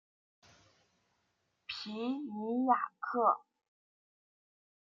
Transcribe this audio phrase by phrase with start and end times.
[1.67, 3.41] 皮尼亚克。